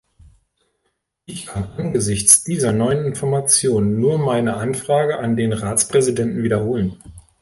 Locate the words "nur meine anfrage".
3.99-5.19